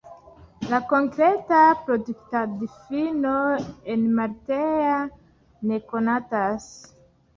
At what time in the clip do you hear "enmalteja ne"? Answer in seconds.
3.97-5.83